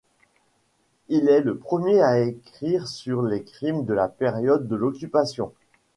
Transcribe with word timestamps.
Il 1.09 1.29
est 1.29 1.41
le 1.41 1.55
premier 1.57 2.01
à 2.01 2.21
écrire 2.21 2.87
sur 2.87 3.21
les 3.21 3.43
crimes 3.43 3.85
de 3.85 3.93
la 3.93 4.07
période 4.07 4.67
de 4.67 4.75
l’Occupation. 4.75 5.53